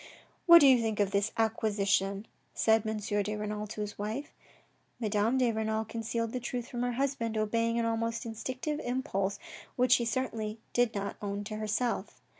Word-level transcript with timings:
"What 0.47 0.61
do 0.61 0.67
you 0.67 0.81
think 0.81 0.99
of 0.99 1.11
this' 1.11 1.31
acquisition?'" 1.37 2.25
said 2.65 2.87
M. 2.87 2.97
de 2.97 3.35
Renal 3.35 3.67
to 3.67 3.81
his 3.81 3.99
wife. 3.99 4.33
Madame 4.99 5.37
de 5.37 5.51
Renal 5.51 5.85
concealed 5.85 6.31
the 6.31 6.39
truth 6.39 6.67
from 6.69 6.81
her 6.81 6.93
husband, 6.93 7.37
obeying 7.37 7.77
an 7.77 7.85
almost 7.85 8.25
instinctive 8.25 8.79
impulse 8.79 9.37
which 9.75 9.91
she 9.91 10.05
certainly 10.05 10.57
did 10.73 10.95
not 10.95 11.17
own 11.21 11.43
to 11.43 11.57
herself. 11.57 12.19